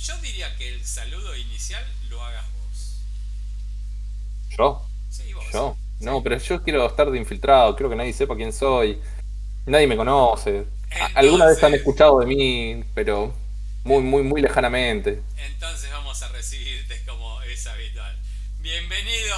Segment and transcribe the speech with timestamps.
[0.00, 3.00] yo diría que el saludo inicial lo hagas vos.
[4.56, 4.86] ¿Yo?
[5.10, 5.44] Sí, vos.
[5.52, 5.76] ¿Yo?
[6.00, 8.98] No, pero yo quiero estar de infiltrado, quiero que nadie sepa quién soy.
[9.66, 10.64] Nadie me conoce.
[11.14, 13.34] Alguna vez han escuchado de mí, pero
[13.84, 15.20] muy, muy, muy lejanamente.
[15.36, 18.18] Entonces vamos a recibirte como es habitual.
[18.60, 19.36] Bienvenido,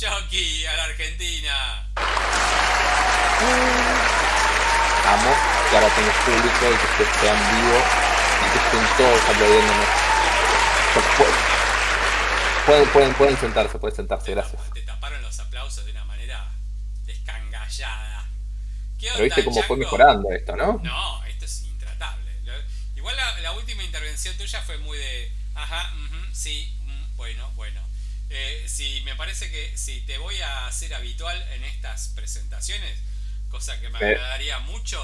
[0.00, 1.90] Jockey, a la Argentina.
[5.06, 5.34] Amo
[5.70, 8.17] que ahora tengas público y que estés en vivo
[8.98, 9.84] todos aplaudiéndome.
[12.66, 14.60] Pueden, pueden, pueden sentarse, pueden sentarse, gracias.
[14.74, 16.50] Te taparon los aplausos de una manera
[17.04, 18.28] descangallada.
[19.00, 20.80] Pero viste cómo fue mejorando esto, ¿no?
[20.82, 22.30] No, esto es intratable.
[22.96, 25.92] Igual la, última intervención tuya fue muy de, ajá,
[26.32, 27.80] sí, mm, bueno, bueno.
[28.30, 32.98] Eh, si me parece que si te voy a hacer habitual en estas presentaciones,
[33.48, 35.00] cosa que me agradaría mucho.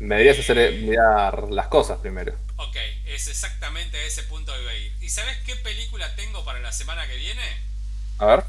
[0.00, 2.34] Me deberías hacer mirar las cosas primero.
[2.56, 4.96] Ok, es exactamente a ese punto que voy a ir.
[5.02, 7.42] ¿Y sabes qué película tengo para la semana que viene?
[8.18, 8.44] A ver.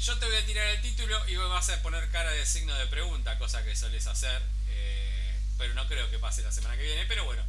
[0.00, 2.74] Yo te voy a tirar el título y vos vas a poner cara de signo
[2.74, 6.82] de pregunta, cosa que soles hacer, eh, pero no creo que pase la semana que
[6.82, 7.04] viene.
[7.06, 7.44] Pero bueno,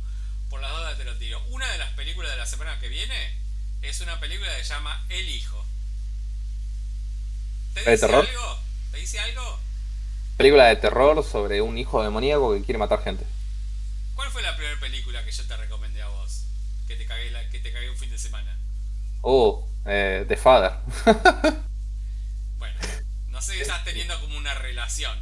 [0.51, 1.41] por las dudas te lo tiro.
[1.47, 3.35] Una de las películas de la semana que viene
[3.81, 5.65] es una película que se llama El Hijo.
[7.73, 8.23] ¿Te dice terror?
[8.23, 8.59] algo?
[8.91, 9.59] ¿Te dice algo?
[10.41, 13.27] Película de terror sobre un hijo demoníaco que quiere matar gente.
[14.15, 16.45] ¿Cuál fue la primera película que yo te recomendé a vos?
[16.87, 18.57] Que te cagué, que te cagué un fin de semana.
[19.21, 20.71] Oh, eh, The Father.
[22.57, 22.75] bueno,
[23.27, 25.15] no sé si estás teniendo como una relación.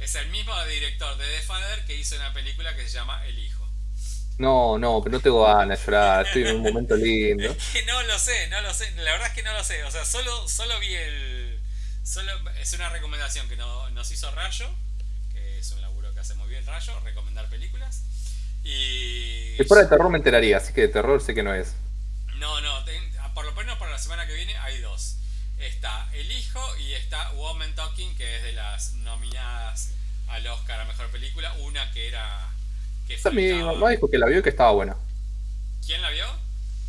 [0.00, 3.38] Es el mismo director de The Father que hizo una película que se llama El
[3.38, 3.68] Hijo.
[4.38, 7.52] No, no, pero no tengo ganas de llorar, estoy en un momento lindo.
[7.52, 9.84] Es que no lo sé, no lo sé, la verdad es que no lo sé,
[9.84, 11.49] o sea, solo, solo vi el...
[12.02, 14.68] Solo, es una recomendación que nos hizo Rayo,
[15.32, 18.02] que es un laburo que hace muy bien Rayo, recomendar películas.
[18.64, 19.54] Y...
[19.56, 21.74] Si fuera de terror me enteraría, así que de terror sé que no es.
[22.36, 22.84] No, no,
[23.34, 25.16] por lo menos para la semana que viene hay dos.
[25.58, 29.90] Está El Hijo y está Woman Talking, que es de las nominadas
[30.28, 31.52] al Oscar a Mejor Película.
[31.60, 32.50] Una que era
[33.32, 34.96] mi mamá dijo que la vio y que estaba buena.
[35.84, 36.26] ¿Quién la vio?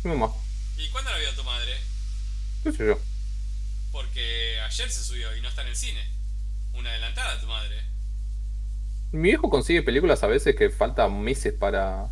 [0.04, 0.32] Mi mamá.
[0.76, 1.76] ¿Y cuándo la vio tu madre?
[2.62, 3.00] ¿Qué sé yo?
[3.92, 6.00] Porque ayer se subió y no está en el cine.
[6.72, 7.80] Una adelantada tu madre.
[9.12, 12.10] Mi hijo consigue películas a veces que faltan meses para,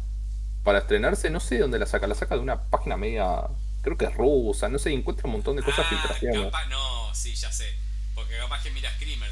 [0.62, 1.30] para estrenarse.
[1.30, 2.06] No sé dónde la saca.
[2.06, 3.44] La saca de una página media,
[3.80, 4.68] creo que es rusa.
[4.68, 6.52] No sé, encuentra un montón de cosas ah, filtraciones.
[6.68, 7.74] no, sí, ya sé.
[8.14, 9.30] Porque capaz que mira Screamer.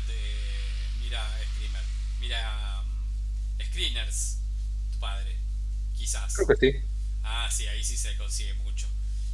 [1.02, 1.22] mira
[1.52, 1.82] Screamer.
[2.20, 4.38] Mira um, Screeners
[4.98, 5.36] padre.
[5.94, 6.34] Quizás.
[6.34, 6.78] Creo que sí.
[7.22, 8.87] Ah, sí, ahí sí se consigue mucho.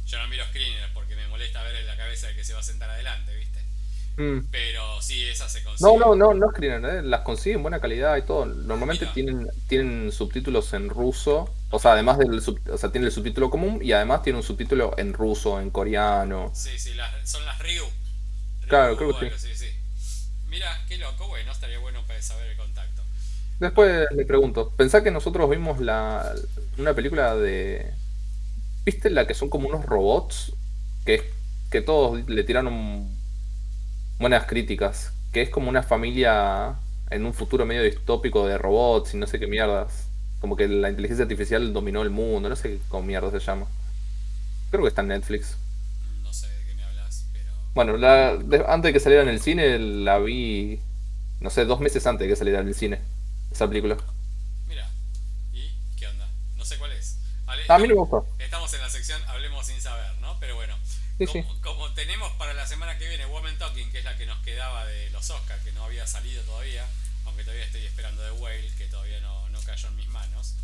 [0.05, 2.59] Yo no miro screeners porque me molesta ver en la cabeza de que se va
[2.59, 3.59] a sentar adelante, ¿viste?
[4.17, 4.47] Mm.
[4.51, 5.99] Pero sí, esas se consiguen.
[5.99, 7.01] No, no, no, no screeners, ¿eh?
[7.03, 8.45] las consiguen buena calidad y todo.
[8.45, 11.53] Normalmente tienen, tienen subtítulos en ruso.
[11.71, 14.93] O sea, además del o sea, tiene el subtítulo común y además tiene un subtítulo
[14.97, 16.51] en ruso, en coreano.
[16.53, 16.91] Sí, sí,
[17.23, 17.85] son las Ryu.
[18.67, 19.47] claro, creo que sí.
[19.49, 19.67] sí, sí.
[20.47, 23.01] Mira, qué loco, bueno, estaría bueno para saber el contacto.
[23.59, 26.33] Después le pregunto, pensá que nosotros vimos la,
[26.77, 27.93] una película de...
[28.85, 30.53] ¿Viste la que son como unos robots?
[31.05, 31.23] Que,
[31.71, 33.09] que todos le tiraron
[34.19, 35.11] buenas críticas.
[35.31, 36.75] Que es como una familia
[37.09, 40.07] en un futuro medio distópico de robots y no sé qué mierdas.
[40.39, 43.65] Como que la inteligencia artificial dominó el mundo, no sé cómo mierda se llama.
[44.69, 45.57] Creo que está en Netflix.
[46.21, 47.51] No sé de qué me hablas, pero...
[47.73, 48.33] Bueno, la,
[48.67, 50.79] antes de que saliera en el cine la vi,
[51.39, 52.99] no sé, dos meses antes de que saliera en el cine
[53.51, 53.97] esa película.
[56.65, 57.19] No sé cuál es.
[57.67, 58.27] a mí me gustó.
[58.39, 60.35] Estamos en la sección Hablemos sin saber, ¿no?
[60.39, 60.75] Pero bueno,
[61.61, 64.83] como, tenemos para la semana que viene Woman Talking, que es la que nos quedaba
[64.87, 66.83] de los Oscars, que no había salido todavía,
[67.25, 70.55] aunque todavía estoy esperando de Whale, que todavía no, no cayó en mis manos.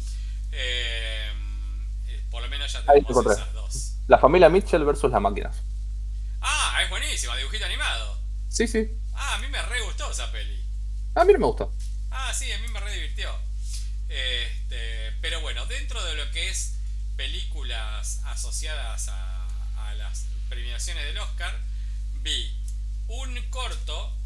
[0.51, 1.31] Eh,
[2.07, 3.97] eh, por lo menos ya tenemos esas dos.
[4.07, 5.57] La familia Mitchell versus las máquinas.
[6.41, 8.17] Ah, es buenísima, dibujito animado.
[8.49, 8.89] Sí, sí.
[9.13, 10.65] Ah, a mí me re gustó esa peli.
[11.13, 11.71] A mí no me gustó.
[12.09, 13.50] Ah, sí, a mí me re divirtió.
[14.11, 16.73] Este, pero bueno, dentro de lo que es
[17.15, 19.37] películas asociadas a,
[19.97, 21.57] las premiaciones del Oscar,
[22.21, 22.49] vi
[23.07, 24.17] un corto,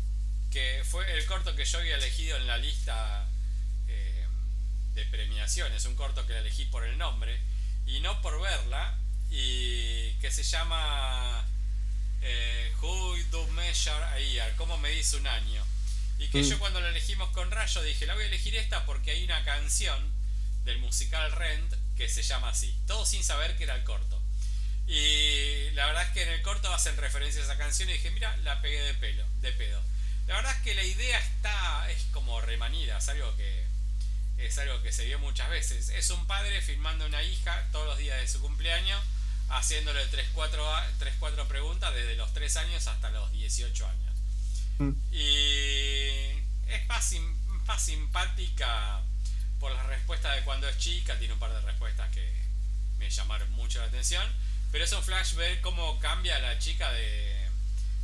[0.51, 3.27] que fue el corto que yo había elegido en la lista
[3.87, 4.25] eh,
[4.93, 7.39] de premiaciones, un corto que elegí por el nombre
[7.87, 8.97] y no por verla,
[9.31, 11.45] y que se llama
[12.21, 15.63] eh, Who Do Measure a Year, ¿cómo me dice un año?
[16.17, 16.59] Y que yo mm.
[16.59, 19.99] cuando la elegimos con Rayo dije, la voy a elegir esta porque hay una canción
[20.63, 24.21] del musical Rent que se llama así, todo sin saber que era el corto.
[24.87, 28.11] Y la verdad es que en el corto hacen referencia a esa canción y dije,
[28.11, 29.81] mira, la pegué de pelo, de pedo.
[30.27, 33.65] La verdad es que la idea está, es como remanida, es algo que,
[34.37, 35.89] es algo que se vio muchas veces.
[35.89, 39.01] Es un padre filmando a una hija todos los días de su cumpleaños,
[39.49, 44.14] haciéndole 3-4 preguntas desde los 3 años hasta los 18 años.
[44.79, 44.91] Mm.
[45.11, 45.25] Y
[46.67, 47.13] es más,
[47.65, 49.01] más simpática
[49.59, 52.33] por las respuestas de cuando es chica, tiene un par de respuestas que
[52.97, 54.25] me llamaron mucho la atención.
[54.71, 57.49] Pero es un flash ver cómo cambia la chica de,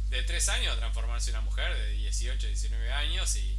[0.09, 3.57] de 3 años a transformarse en una mujer de 18, 19 años y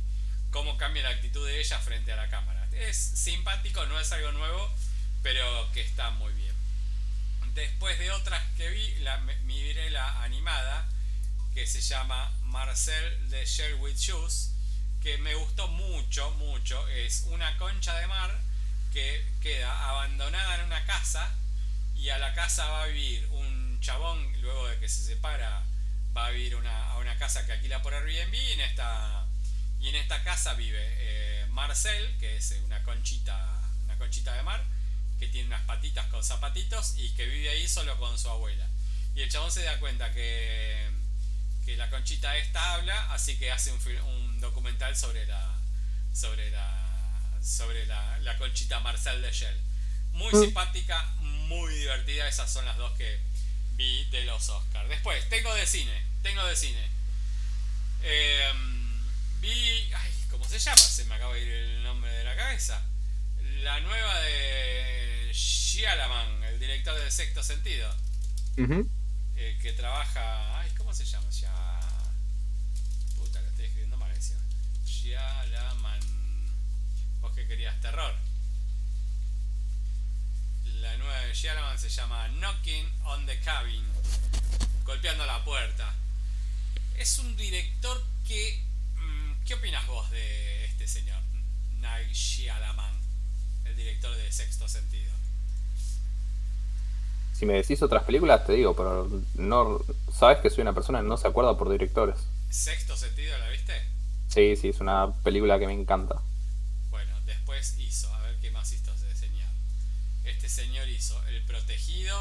[0.50, 2.68] cómo cambia la actitud de ella frente a la cámara.
[2.72, 4.72] Es simpático, no es algo nuevo,
[5.22, 6.54] pero que está muy bien.
[7.54, 10.88] Después de otras que vi, la, miré la animada
[11.54, 14.52] que se llama Marcel de Sherwood Shoes,
[15.02, 16.86] que me gustó mucho, mucho.
[16.88, 18.38] Es una concha de mar
[18.92, 21.34] que queda abandonada en una casa
[21.96, 25.62] y a la casa va a vivir un chabón, luego de que se separa,
[26.16, 29.26] va a vivir a una casa que alquila por Airbnb y en esta,
[29.80, 34.62] y en esta casa vive eh, Marcel, que es una conchita, una conchita de mar,
[35.18, 38.66] que tiene unas patitas con zapatitos y que vive ahí solo con su abuela.
[39.14, 40.88] Y el chabón se da cuenta que,
[41.64, 45.54] que la conchita esta habla, así que hace un, un documental sobre la
[46.12, 46.82] sobre la
[47.42, 49.56] sobre la, la conchita Marcel de Shell.
[50.12, 50.40] Muy mm.
[50.40, 52.28] simpática, muy divertida.
[52.28, 53.18] Esas son las dos que
[53.74, 54.88] vi de los Oscars.
[54.88, 56.02] Después, tengo de cine.
[56.22, 56.86] Tengo de cine.
[58.02, 59.00] Em,
[59.40, 59.90] vi.
[59.94, 60.76] Ay, ¿cómo se llama?
[60.76, 62.80] Se me acaba de ir el nombre de la cabeza.
[63.62, 67.92] La nueva de Shyamalan, el director de Sexto Sentido.
[69.36, 70.60] Eh, que trabaja.
[70.60, 71.28] Ay, ¿cómo se llama?
[71.30, 71.80] Ya.
[73.16, 74.12] Puta, lo estoy escribiendo mal.
[74.84, 76.00] Shyamalan.
[77.20, 78.14] Vos que querías terror.
[80.80, 83.84] La nueva de Shyamalan se llama Knocking on the Cabin.
[84.84, 85.94] Golpeando la puerta.
[86.96, 88.64] Es un director que...
[88.96, 91.20] Mm, ¿Qué opinas vos de este señor?
[91.78, 93.00] Night Shyamalan.
[93.64, 95.21] El director de Sexto Sentido.
[97.42, 99.80] Si me decís otras películas te digo, pero no...
[100.12, 102.14] Sabes que soy una persona que no se acuerda por directores.
[102.48, 103.72] ¿Sexto Sentido la viste?
[104.28, 106.22] Sí, sí, es una película que me encanta.
[106.90, 108.92] Bueno, después hizo, a ver qué más hizo
[110.22, 112.16] este señor hizo El Protegido.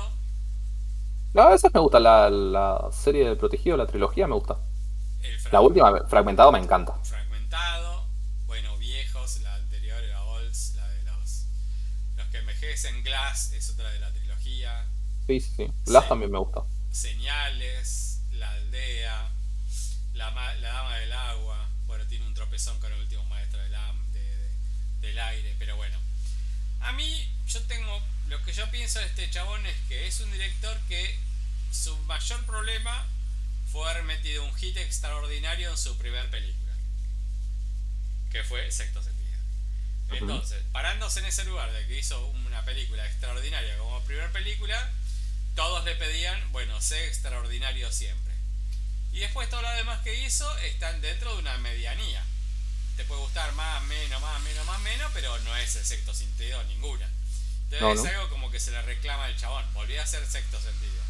[1.35, 4.57] No, a veces me gusta la, serie del Protegido, la trilogía me gusta.
[5.51, 6.95] la última, Fragmentado, me encanta.
[7.03, 8.07] Fragmentado,
[8.47, 11.45] bueno, viejos, la anterior era Olds, la de los,
[12.17, 13.03] los que envejecen.
[13.03, 14.87] Glass es otra de la trilogía.
[15.31, 15.71] Sí, sí, sí.
[15.85, 16.61] Glass también me gusta.
[16.91, 19.31] Señales, La Aldea,
[20.13, 21.69] La, Dama del Agua.
[21.85, 23.71] Bueno, tiene un tropezón con el último maestro del,
[24.99, 25.97] del aire, pero bueno.
[26.81, 30.31] A mí yo tengo, lo que yo pienso de este chabón es que es un
[30.33, 31.17] director que
[31.71, 33.05] su mayor problema
[33.71, 36.73] fue haber metido un hit extraordinario en su primer película,
[38.31, 39.21] que fue Sexto Sentido.
[40.09, 44.91] Entonces, parándose en ese lugar de que hizo una película extraordinaria como primer película,
[45.55, 48.33] todos le pedían, bueno, sé extraordinario siempre.
[49.11, 52.23] Y después todo lo demás que hizo están dentro de una medianía.
[52.95, 56.63] Te puede gustar más, menos, más, menos, más, menos, pero no es el sexto sentido
[56.65, 57.09] ninguna.
[57.71, 59.65] Entonces es algo como que se le reclama al chabón.
[59.73, 61.01] Volví a ser sexto sentido.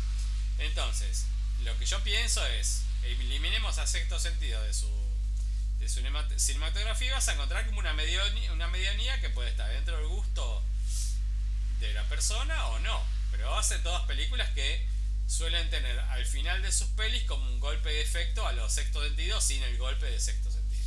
[0.60, 1.26] Entonces,
[1.64, 4.90] lo que yo pienso es, eliminemos a sexto sentido de su,
[5.80, 6.02] de su
[6.38, 10.08] cinematografía y vas a encontrar como una, medianía, una medianía que puede estar dentro del
[10.08, 10.64] gusto
[11.80, 13.21] de la persona o no.
[13.42, 14.88] Pero hace todas películas que
[15.26, 19.04] suelen tener al final de sus pelis como un golpe de efecto a los sexto
[19.04, 20.86] sentidos sin el golpe de sexto sentido.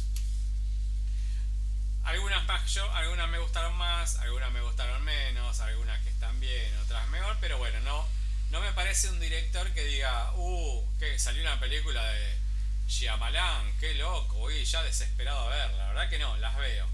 [2.04, 6.73] Algunas más yo, algunas me gustaron más, algunas me gustaron menos, algunas que están bien,
[6.84, 8.06] otras mejor, pero bueno, no,
[8.50, 12.38] no me parece un director que diga, uh, que salió una película de
[12.87, 16.88] Shyamalan, qué loco, voy ya desesperado a verla, la verdad que no, las veo.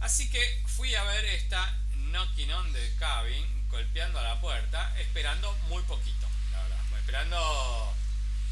[0.00, 1.79] Así que fui a ver esta
[2.10, 7.94] Knocking on the Cabin, golpeando a la puerta, esperando muy poquito, la verdad, esperando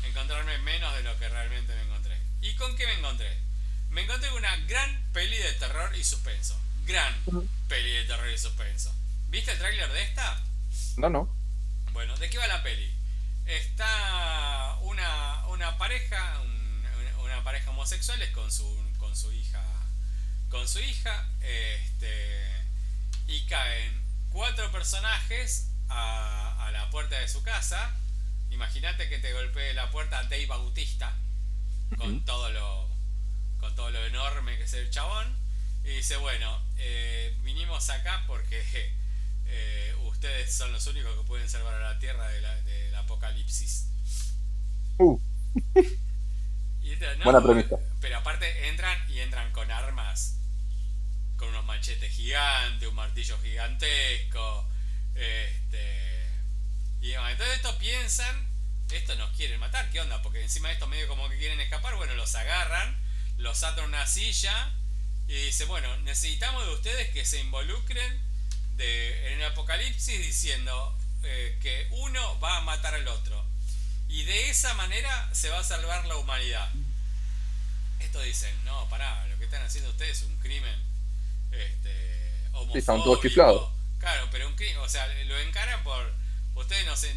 [0.04, 2.18] encontrarme menos de lo que realmente me encontré.
[2.40, 3.48] ¿Y con qué me encontré?
[3.90, 6.58] me encontré con una gran peli de terror y suspenso.
[6.86, 7.14] Gran
[7.68, 8.94] peli de terror y suspenso.
[9.28, 10.42] ¿Viste el tráiler de esta?
[10.96, 11.34] No, no.
[11.92, 12.90] Bueno, ¿de qué va la peli?
[13.46, 16.40] Está una, una pareja,
[17.22, 18.64] una pareja homosexuales con su,
[18.98, 19.62] con su hija,
[20.50, 22.57] con su hija, este,
[23.28, 27.94] y caen cuatro personajes a, a la puerta de su casa.
[28.50, 31.14] Imagínate que te golpee la puerta Dave Bautista
[31.96, 32.88] con todo lo
[33.58, 35.36] con todo lo enorme que es el chabón.
[35.84, 38.62] Y dice, bueno, eh, vinimos acá porque
[39.46, 43.88] eh, ustedes son los únicos que pueden salvar a la Tierra del apocalipsis.
[44.98, 45.20] Uh.
[47.22, 47.76] Buena premisa.
[48.00, 50.38] Pero aparte entran y entran con armas
[51.78, 54.68] machetes gigantes, un martillo gigantesco.
[55.14, 56.28] Este,
[57.00, 58.48] y entonces estos piensan,
[58.90, 60.20] estos nos quieren matar, ¿qué onda?
[60.22, 62.98] Porque encima de estos medio como que quieren escapar, bueno, los agarran,
[63.36, 64.72] los atan a una silla
[65.28, 68.26] y dice, bueno, necesitamos de ustedes que se involucren
[68.78, 73.44] en el apocalipsis diciendo eh, que uno va a matar al otro.
[74.08, 76.68] Y de esa manera se va a salvar la humanidad.
[78.00, 80.87] Estos dicen, no, pará, lo que están haciendo ustedes es un crimen
[81.52, 82.74] este, homofóbico.
[83.98, 86.12] Claro, pero un crimen, o sea, lo encaran por...
[86.54, 87.14] Ustedes no sé,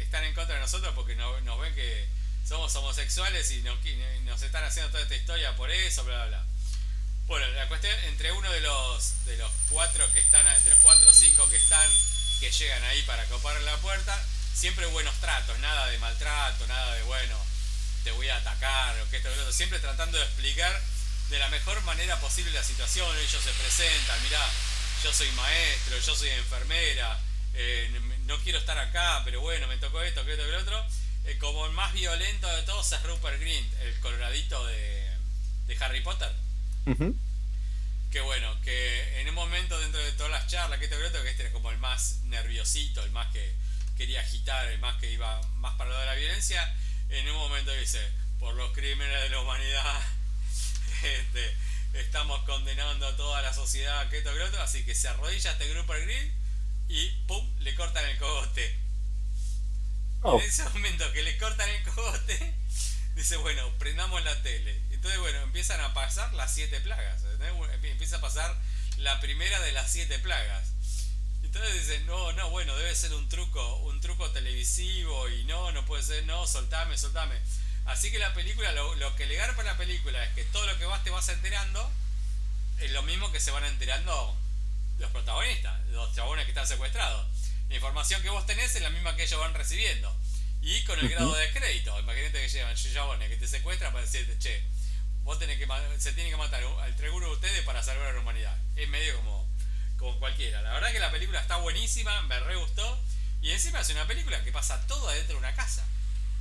[0.00, 2.08] están en contra de nosotros porque nos ven que
[2.44, 3.78] somos homosexuales y nos,
[4.24, 6.46] nos están haciendo toda esta historia por eso, bla, bla, bla.
[7.26, 11.08] Bueno, la cuestión, entre uno de los, de los cuatro que están, entre los cuatro
[11.08, 11.88] o cinco que están,
[12.40, 14.20] que llegan ahí para copar la puerta,
[14.52, 17.36] siempre buenos tratos, nada de maltrato, nada de bueno,
[18.02, 20.72] te voy a atacar o que esto, otro, siempre tratando de explicar
[21.30, 23.08] de la mejor manera posible la situación.
[23.16, 24.44] Ellos se presentan, mirá,
[25.02, 27.18] yo soy maestro, yo soy enfermera,
[27.54, 27.90] eh,
[28.26, 30.84] no quiero estar acá, pero bueno, me tocó esto, que esto, que otro.
[31.24, 35.10] Eh, como el más violento de todos es Rupert Green, el coloradito de,
[35.66, 36.32] de Harry Potter.
[38.10, 41.22] Que bueno, que en un momento dentro de todas las charlas, que esto, que otro,
[41.22, 43.54] que este era como el más nerviosito, el más que
[43.96, 46.74] quería agitar, el más que iba más para lo de la violencia,
[47.08, 48.00] en un momento dice,
[48.40, 50.00] por los crímenes de la humanidad,
[51.02, 51.56] este,
[51.94, 55.68] estamos condenando a toda la sociedad, que esto, que otro, así que se arrodilla este
[55.68, 56.30] grupo al grid
[56.88, 57.48] y ¡pum!
[57.60, 58.78] le cortan el cogote.
[60.22, 60.38] Oh.
[60.38, 62.54] En ese momento que le cortan el cogote,
[63.14, 64.80] dice, bueno, prendamos la tele.
[64.90, 67.22] Entonces, bueno, empiezan a pasar las siete plagas.
[67.82, 68.54] Empieza a pasar
[68.98, 70.72] la primera de las siete plagas.
[71.42, 75.84] Entonces dicen, no, no, bueno, debe ser un truco, un truco televisivo y no, no
[75.84, 77.34] puede ser, no, soltame, soltame.
[77.90, 80.84] Así que la película, lo, que le para la película es que todo lo que
[80.84, 81.90] vas te vas enterando
[82.78, 84.38] es lo mismo que se van enterando
[84.98, 87.26] los protagonistas, los chabones que están secuestrados.
[87.68, 90.16] La información que vos tenés es la misma que ellos van recibiendo.
[90.62, 91.98] Y con el grado de crédito.
[91.98, 94.62] Imagínate que llevan chabones que te secuestran para decirte, che,
[95.24, 95.66] vos tenés que
[95.98, 98.56] se tiene que matar al triángulo de ustedes para salvar a la humanidad.
[98.76, 99.50] Es medio como
[99.96, 100.62] como cualquiera.
[100.62, 103.02] La verdad que la película está buenísima, me re gustó.
[103.42, 105.84] Y encima es una película que pasa todo adentro de una casa.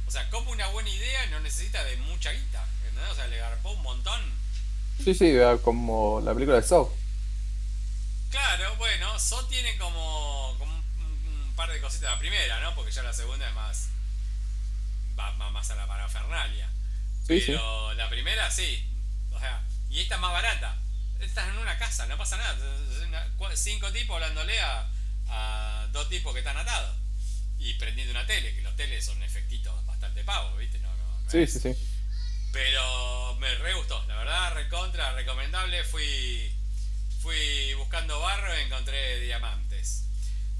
[0.10, 2.66] O sea, como una buena idea no necesita de mucha guita.
[2.84, 3.12] ¿entendés?
[3.12, 4.20] O sea, le garpó un montón.
[5.04, 6.92] Sí, sí, como la película de Saw.
[8.32, 12.10] Claro, bueno, Saw tiene como, como un, par de cositas.
[12.10, 12.74] La primera, ¿no?
[12.74, 13.90] Porque ya la segunda es más.
[15.16, 16.68] va, más a la parafernalia.
[17.28, 18.84] Pero la primera sí.
[19.32, 19.62] O sea,
[19.92, 20.76] y esta es más barata.
[21.20, 22.58] Estás en una casa, no pasa nada.
[23.54, 26.98] Cinco tipos hablándole a, dos tipos que están atados.
[27.60, 30.80] Y prendiendo una tele, que los teles son efectitos bastante pavos, ¿viste?
[30.80, 31.76] No, no, sí, sí, sí.
[32.54, 35.84] Pero me re gustó, la verdad, recontra, recomendable.
[35.84, 36.50] Fui,
[37.20, 40.06] fui buscando barro y encontré diamantes.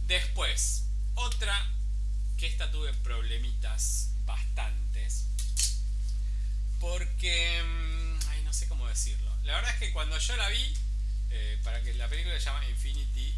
[0.08, 1.56] Después, otra
[2.38, 5.30] que esta tuve problemitas bastantes.
[6.82, 7.64] Porque...
[7.64, 9.34] Mm, ay, no sé cómo decirlo.
[9.44, 10.74] La verdad es que cuando yo la vi,
[11.30, 13.34] eh, para que la película se llama Infinity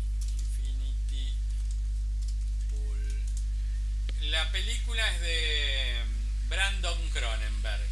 [4.21, 7.87] La película es de mm, Brandon Cronenberg.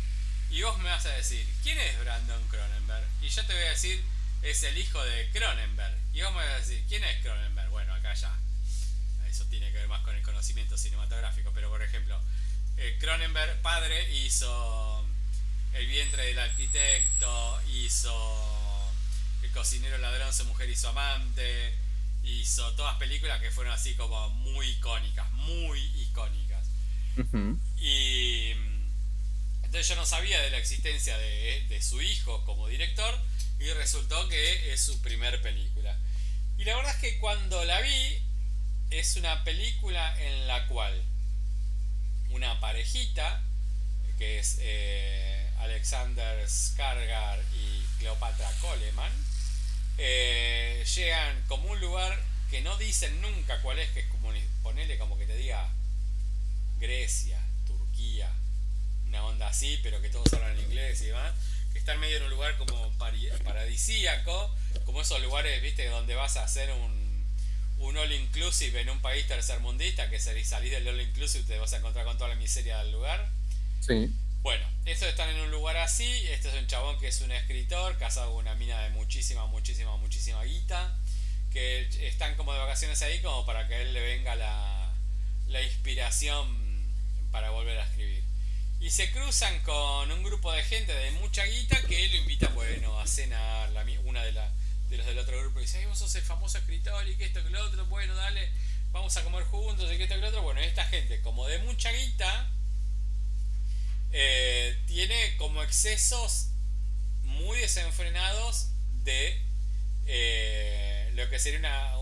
[0.52, 3.06] Y vos me vas a decir, ¿quién es Brandon Cronenberg?
[3.22, 4.04] Y yo te voy a decir,
[4.42, 5.98] es el hijo de Cronenberg.
[6.14, 7.70] Y vos me vas a decir, ¿quién es Cronenberg?
[7.70, 8.36] Bueno, acá ya.
[9.28, 11.52] Eso tiene que ver más con el conocimiento cinematográfico.
[11.54, 12.20] Pero por ejemplo,
[12.78, 15.06] eh, Cronenberg padre hizo
[15.74, 18.92] el vientre del arquitecto, hizo
[19.44, 21.74] El cocinero ladrón, su mujer y su amante,
[22.30, 26.68] hizo todas películas que fueron así como muy icónicas, muy icónicas.
[27.78, 28.52] Y
[29.64, 33.14] entonces yo no sabía de la existencia de, de, su hijo como director
[33.60, 35.98] y resultó que es su primer película.
[36.58, 38.18] Y la verdad es que cuando la vi
[38.90, 40.94] es una película en la cual
[42.30, 43.44] una parejita
[44.20, 49.12] que es eh, Alexander Skargar y Cleopatra Coleman,
[50.00, 52.18] eh, llegan como un lugar
[52.50, 54.32] que no dicen nunca cuál es, que es como
[54.64, 55.70] ponerle como que te diga
[56.80, 58.32] Grecia, Turquía,
[59.08, 61.34] una onda así, pero que todos hablan inglés y demás,
[61.74, 66.44] que están medio en un lugar como paradisíaco, como esos lugares, viste, donde vas a
[66.44, 67.26] hacer un,
[67.80, 71.78] un all inclusive en un país tercermundista, que salís del all inclusive te vas a
[71.78, 73.30] encontrar con toda la miseria del lugar.
[73.82, 74.12] Sí.
[74.42, 76.06] Bueno, estos están en un lugar así.
[76.30, 79.98] Este es un chabón que es un escritor, casado con una mina de muchísima, muchísima,
[79.98, 80.98] muchísima guita.
[81.52, 84.94] Que están como de vacaciones ahí, como para que él le venga la,
[85.48, 86.48] la inspiración
[87.32, 88.24] para volver a escribir.
[88.80, 92.48] Y se cruzan con un grupo de gente de mucha guita que él lo invita,
[92.50, 93.70] bueno, a cenar.
[93.72, 97.06] La, una de, de los del otro grupo dice, Ay, vos sos el famoso escritor
[97.10, 98.50] y que esto que lo otro, bueno, dale,
[98.92, 100.44] vamos a comer juntos y que esto que lo otro.
[100.44, 102.50] Bueno, esta gente, como de mucha guita,
[104.12, 106.50] eh, tiene como excesos
[107.24, 108.70] muy desenfrenados
[109.04, 109.42] de
[110.08, 111.98] eh, lo que sería una,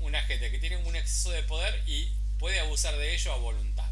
[0.00, 3.88] una gente que tiene un exceso de poder y puede abusar de ello a voluntad.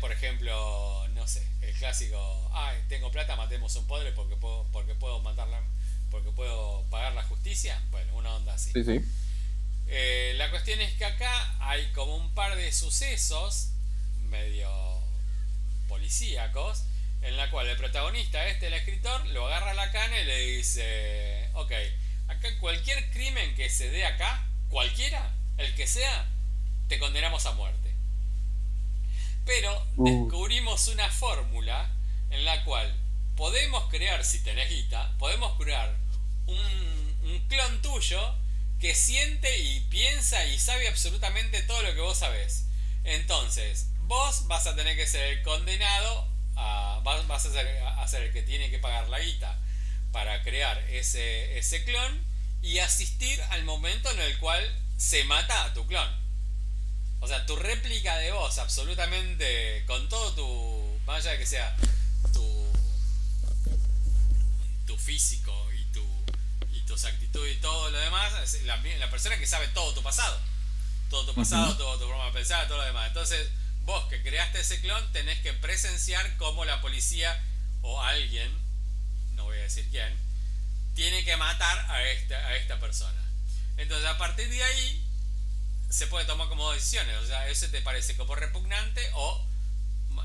[0.00, 4.94] Por ejemplo, no sé, el clásico, ay, tengo plata, matemos un poder porque puedo, porque
[4.94, 5.60] puedo matarla,
[6.10, 7.80] porque puedo pagar la justicia.
[7.90, 8.72] Bueno, una onda así.
[8.72, 9.00] Sí, sí.
[9.88, 13.70] Eh, la cuestión es que acá hay como un par de sucesos
[14.28, 14.68] medio
[15.88, 16.84] policíacos
[17.22, 20.38] en la cual el protagonista, este, el escritor, lo agarra a la cana y le
[20.46, 21.72] dice, ok,
[22.28, 26.28] acá cualquier crimen que se dé acá, cualquiera, el que sea,
[26.88, 27.92] te condenamos a muerte.
[29.44, 30.04] Pero uh.
[30.04, 31.90] descubrimos una fórmula
[32.30, 32.94] en la cual
[33.36, 35.96] podemos crear, si tenés guita, podemos crear
[36.46, 38.34] un, un clon tuyo
[38.80, 42.66] que siente y piensa y sabe absolutamente todo lo que vos sabés.
[43.04, 48.24] Entonces, vos vas a tener que ser el condenado, a, vas, a, ser, a, ser,
[48.24, 49.56] el que tiene que pagar la guita
[50.10, 52.26] para crear ese, ese clon
[52.60, 54.62] y asistir al momento en el cual
[54.96, 56.08] se mata a tu clon.
[57.20, 61.76] O sea, tu réplica de voz absolutamente con todo tu, más allá de que sea
[62.32, 62.72] tu,
[64.86, 65.68] tu físico
[66.88, 68.32] tus actitudes y todo lo demás,
[68.64, 70.36] la, la persona que sabe todo tu pasado.
[71.10, 73.08] Todo tu pasado, todo tu forma de pensar, todo lo demás.
[73.08, 73.48] Entonces,
[73.88, 77.34] vos que creaste ese clon, tenés que presenciar cómo la policía
[77.80, 78.52] o alguien,
[79.32, 80.14] no voy a decir quién,
[80.94, 83.18] tiene que matar a esta, a esta persona.
[83.78, 85.08] Entonces, a partir de ahí,
[85.88, 87.16] se puede tomar como decisiones.
[87.16, 89.46] O sea, eso te parece como repugnante o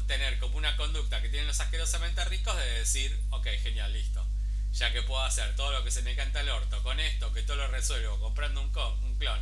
[0.08, 4.28] tener como una conducta que tienen los asquerosamente ricos de decir, ok, genial, listo
[4.74, 7.44] ya que puedo hacer todo lo que se me canta el orto con esto, que
[7.44, 9.40] todo lo resuelvo comprando un, un clon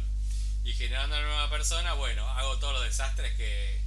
[0.66, 3.82] y generando una nueva persona, bueno, hago todos los desastres que,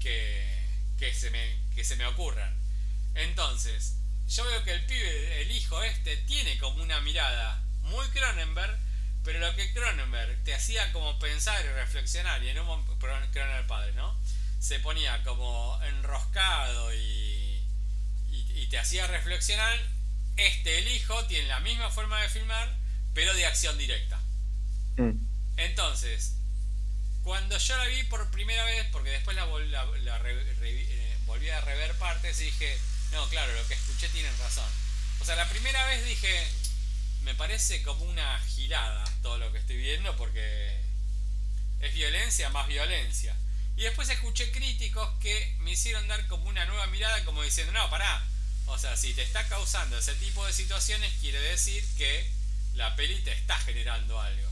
[0.00, 2.54] que, se me, que se me ocurran.
[3.14, 3.96] Entonces,
[4.28, 8.78] yo veo que el pibe, el hijo este, tiene como una mirada muy Cronenberg,
[9.22, 13.66] pero lo que Cronenberg te hacía como pensar y reflexionar, y en un momento, Cronenberg
[13.66, 14.18] padre, ¿no?
[14.58, 17.62] Se ponía como enroscado y,
[18.30, 19.78] y te hacía reflexionar,
[20.36, 22.76] este, el hijo, tiene la misma forma de filmar,
[23.14, 24.18] pero de acción directa.
[24.96, 25.12] Mm.
[25.56, 26.39] Entonces,
[27.22, 32.38] cuando yo la vi por primera vez, porque después la, eh, volví a rever partes
[32.38, 32.78] dije,
[33.12, 34.68] no, claro, lo que escuché tienen razón.
[35.20, 36.46] O sea, la primera vez dije,
[37.22, 40.80] me parece como una gilada todo lo que estoy viendo porque
[41.80, 43.34] es violencia más violencia.
[43.76, 47.88] Y después escuché críticos que me hicieron dar como una nueva mirada, como diciendo, no,
[47.90, 48.22] pará,
[48.66, 52.30] o sea, si te está causando ese tipo de situaciones, quiere decir que
[52.74, 54.49] la peli te está generando algo.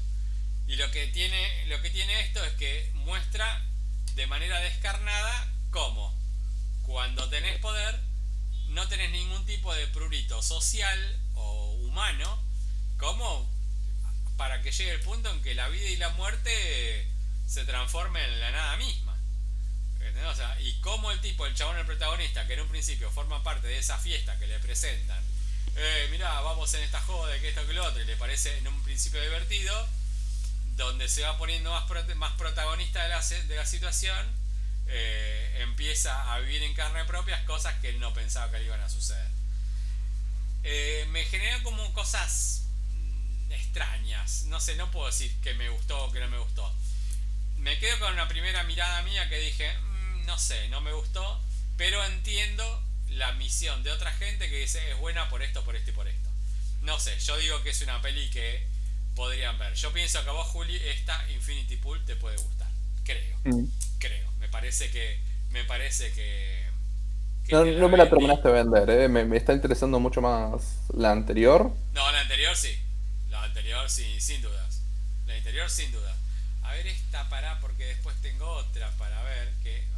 [0.69, 3.65] Y lo que tiene, lo que tiene esto es que muestra
[4.15, 6.15] de manera descarnada cómo
[6.83, 7.99] cuando tenés poder
[8.69, 12.43] no tenés ningún tipo de prurito social o humano,
[12.99, 13.49] como
[14.37, 17.11] para que llegue el punto en que la vida y la muerte
[17.47, 19.17] se transformen en la nada misma.
[20.61, 23.79] Y como el tipo, el chabón, el protagonista, que en un principio forma parte de
[23.79, 25.23] esa fiesta que le presentan,
[25.77, 28.69] eh, mirá, vamos en esta joda, que esto, que lo otro, y le parece en
[28.69, 29.89] un principio divertido,
[30.79, 31.71] donde se va poniendo
[32.17, 34.27] más, protagonista de la, de la situación,
[34.87, 38.81] eh, empieza a vivir en carne propia cosas que él no pensaba que le iban
[38.81, 39.27] a suceder.
[40.63, 42.69] Eh, me genera como cosas
[43.51, 46.73] extrañas, no sé, no puedo decir que me gustó o que no me gustó.
[47.57, 49.77] Me quedo con una primera mirada mía que dije,
[50.27, 51.43] no sé, no me gustó,
[51.77, 55.91] pero entiendo la misión de otra gente que dice es buena por esto, por esto
[55.91, 56.29] y por esto.
[56.83, 58.65] No sé, yo digo que es una peli que
[59.19, 59.75] podrían ver.
[59.75, 62.69] Yo pienso que a vos, Juli, esta Infinity Pool te puede gustar.
[63.05, 63.37] Creo.
[63.43, 63.65] Mm.
[63.99, 64.31] Creo.
[64.39, 65.19] Me parece que.
[65.51, 66.65] Me parece que.
[67.51, 69.09] no, me la terminaste de vender, ¿eh?
[69.09, 71.73] me, está interesando mucho más la anterior.
[71.93, 72.79] No, la anterior sí.
[73.29, 74.83] La anterior sí, sin dudas.
[75.27, 76.15] La anterior sin duda.
[76.63, 79.89] A ver esta para, porque después tengo otra para ver que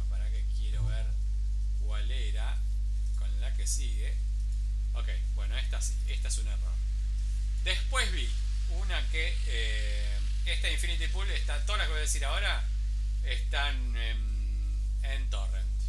[2.09, 2.57] era
[3.19, 4.15] con la que sigue.
[4.93, 6.73] Ok, bueno, esta sí, esta es un error.
[7.63, 8.27] Después vi
[8.71, 12.63] una que eh, esta Infinity Pool, está, todas las que voy a decir ahora
[13.25, 15.81] están en, torrent.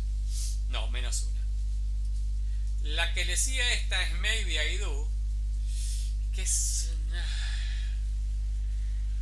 [0.69, 2.93] No, menos una.
[2.95, 5.11] La que le sigue a esta es Maybe I Do,
[6.35, 6.91] que es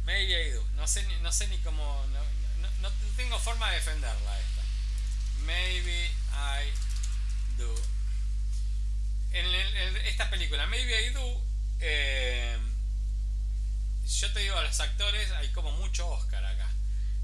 [0.05, 0.67] Maybe I Do.
[0.77, 2.07] No sé, no sé ni cómo.
[2.13, 4.63] No, no, tengo forma de defenderla esta.
[5.45, 6.71] Maybe I
[9.33, 11.43] en esta película, Maybe I Do,
[11.81, 12.59] eh,
[14.19, 16.69] yo te digo a los actores, hay como mucho Oscar acá.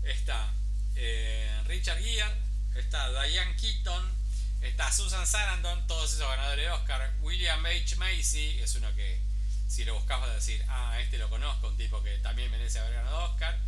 [0.04, 0.52] Está
[0.94, 2.32] eh, Richard Gere,
[2.76, 4.10] está Diane Keaton,
[4.60, 7.12] está Susan Sarandon, todos esos ganadores de Oscar.
[7.20, 7.96] William H.
[7.96, 9.20] Macy, es uno que
[9.68, 12.78] si lo buscas vas a decir, ah, este lo conozco, un tipo que también merece
[12.78, 13.58] haber ganado Oscar.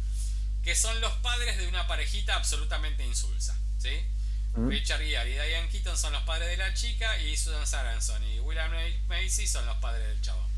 [0.62, 3.58] Que son los padres de una parejita absolutamente insulsa.
[3.78, 3.90] ¿sí?
[4.54, 4.68] Mm.
[4.68, 8.38] Richard Gere y Diane Keaton son los padres de la chica y Susan Sarandon y
[8.40, 9.00] William H.
[9.08, 10.48] Macy son los padres del chavo.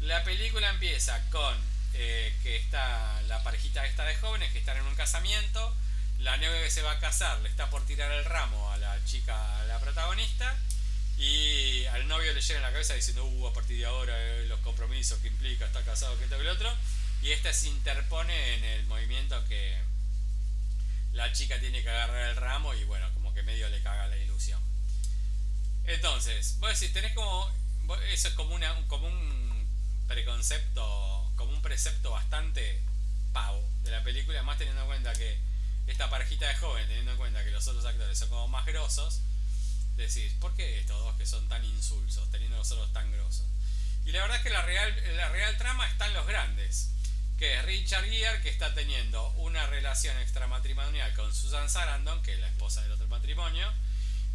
[0.00, 4.86] La película empieza con eh, que está la parejita esta de jóvenes que están en
[4.86, 5.74] un casamiento.
[6.18, 9.04] La novia que se va a casar le está por tirar el ramo a la
[9.04, 10.56] chica, a la protagonista.
[11.18, 14.46] Y al novio le llega en la cabeza diciendo, uh, a partir de ahora eh,
[14.46, 16.72] los compromisos que implica estar casado, que esto, que el otro.
[17.22, 19.76] Y esta se interpone en el movimiento que
[21.12, 24.16] la chica tiene que agarrar el ramo y bueno, como que medio le caga la
[24.18, 24.60] ilusión.
[25.84, 27.50] Entonces, vos decís, tenés como.
[28.10, 29.55] Eso es como, una, como un
[30.06, 32.80] preconcepto, como un precepto bastante
[33.32, 35.38] pavo de la película, más teniendo en cuenta que
[35.86, 39.20] esta parejita de jóvenes, teniendo en cuenta que los otros actores son como más grosos,
[39.96, 43.46] decís, ¿por qué estos dos que son tan insulsos, teniendo los otros tan grosos?
[44.04, 46.90] Y la verdad es que la real, la real trama está en los grandes,
[47.38, 52.40] que es Richard Gere, que está teniendo una relación extramatrimonial con Susan Sarandon, que es
[52.40, 53.70] la esposa del otro matrimonio,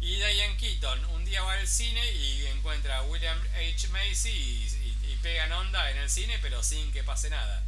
[0.00, 3.88] y Diane Keaton un día va al cine y encuentra a William H.
[3.88, 4.81] Macy y,
[5.12, 7.62] y pegan onda en el cine, pero sin que pase nada.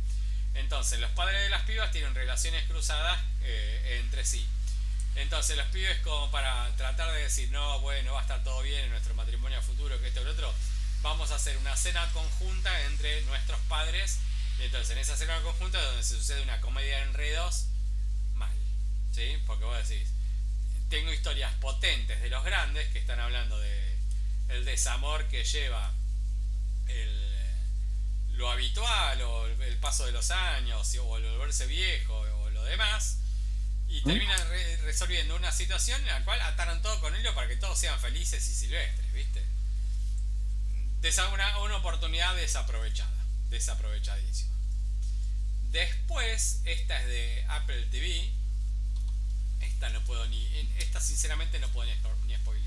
[0.55, 4.47] Entonces, los padres de las pibas tienen relaciones cruzadas eh, entre sí.
[5.17, 8.85] Entonces, los pibes, como para tratar de decir, no, bueno, va a estar todo bien
[8.85, 10.53] en nuestro matrimonio futuro, que esto y lo otro,
[11.03, 14.19] vamos a hacer una cena conjunta entre nuestros padres.
[14.59, 17.67] Y entonces, en esa cena conjunta, donde se sucede una comedia de enredos,
[18.35, 18.55] mal.
[19.13, 19.37] ¿Sí?
[19.47, 20.09] Porque vos decís,
[20.89, 23.97] tengo historias potentes de los grandes que están hablando de
[24.49, 25.93] el desamor que lleva
[26.89, 27.24] el
[28.37, 33.19] lo habitual o el paso de los años o el volverse viejo o lo demás
[33.89, 34.41] y terminan
[34.83, 38.47] resolviendo una situación en la cual ataron todo con ello para que todos sean felices
[38.49, 39.45] y silvestres, ¿viste?
[41.33, 44.55] una, una oportunidad desaprovechada, desaprovechadísima.
[45.71, 48.33] Después, esta es de Apple TV.
[49.61, 50.47] Esta no puedo ni.
[50.79, 51.95] Esta sinceramente no puedo ni,
[52.27, 52.64] ni spoilearla.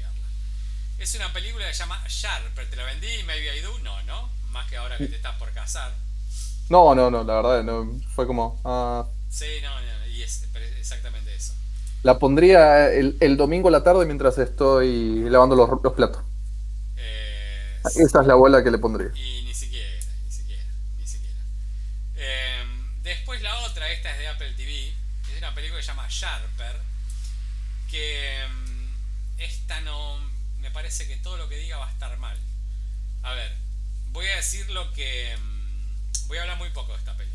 [0.97, 2.69] Es una película que se llama Sharper.
[2.69, 3.23] ¿Te la vendí?
[3.23, 3.77] Maybe I Do.
[3.79, 4.29] No, ¿no?
[4.49, 5.93] Más que ahora que te estás por casar.
[6.69, 8.59] No, no, no, la verdad, no, fue como.
[8.65, 9.05] Ah.
[9.29, 10.45] Sí, no, no, y es
[10.79, 11.53] exactamente eso.
[12.03, 16.23] La pondría el, el domingo a la tarde mientras estoy lavando los, los platos.
[16.97, 19.11] Eh, Esa es la bola que le pondría.
[19.15, 19.89] Y ni siquiera,
[20.25, 20.63] ni siquiera,
[20.97, 21.39] ni siquiera.
[22.15, 22.65] Eh,
[23.03, 24.89] después la otra, esta es de Apple TV,
[25.31, 26.75] es una película que se llama Sharper,
[27.89, 28.46] que
[30.87, 32.37] parece que todo lo que diga va a estar mal.
[33.23, 33.53] A ver,
[34.13, 35.35] voy a decir lo que.
[35.35, 37.33] Mm, voy a hablar muy poco de esta peli.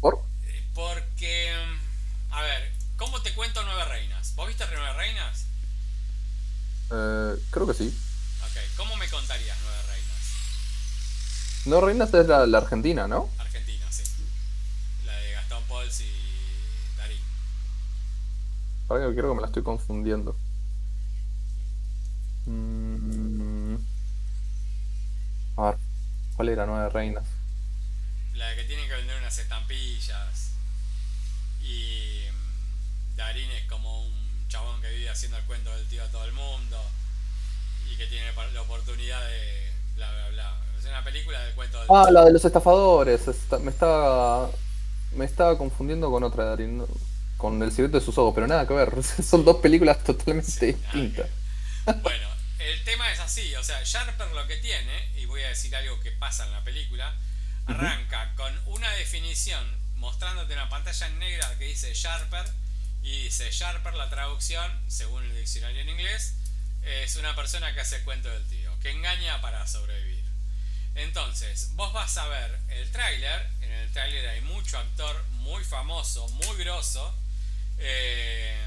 [0.00, 0.22] ¿Por?
[0.44, 1.52] Eh, porque.
[1.52, 4.36] Mm, a ver, ¿cómo te cuento Nueve Reinas?
[4.36, 5.46] ¿Vos viste Nueve Reinas?
[6.92, 8.00] Eh, creo que sí.
[8.44, 11.64] Ok, ¿cómo me contarías Nueve Reinas?
[11.64, 13.28] Nueve Reinas es la, Argentina, ¿no?
[13.38, 14.04] Argentina, sí.
[15.04, 16.12] La de Gastón Pauls y
[16.96, 17.18] Darín.
[18.88, 20.36] Ahora creo que me la estoy confundiendo.
[25.56, 25.76] A ver,
[26.36, 27.24] ¿cuál era Nueve Reinas?
[28.34, 30.50] La de que tienen que vender unas estampillas.
[31.62, 36.08] Y mm, Darín es como un chabón que vive haciendo el cuento del tío a
[36.08, 36.78] todo el mundo.
[37.92, 40.56] Y que tiene la oportunidad de bla bla bla.
[40.78, 43.22] Es una película del cuento del Ah, la de los estafadores.
[43.60, 44.50] me estaba.
[45.14, 46.84] Me estaba confundiendo con otra de Darín.
[47.36, 49.02] Con El secreto de sus ojos, pero nada que ver.
[49.22, 51.28] Son dos películas totalmente distintas.
[52.02, 52.28] Bueno,
[52.82, 56.00] el tema es así, o sea, Sharper lo que tiene, y voy a decir algo
[56.00, 57.14] que pasa en la película,
[57.66, 59.64] arranca con una definición
[59.94, 62.44] mostrándote una pantalla en negra que dice Sharper,
[63.04, 66.34] y dice Sharper, la traducción, según el diccionario en inglés,
[66.82, 70.24] es una persona que hace cuento del tío, que engaña para sobrevivir.
[70.96, 76.26] Entonces, vos vas a ver el tráiler, en el tráiler hay mucho actor muy famoso,
[76.30, 77.16] muy grosso,
[77.78, 78.60] eh,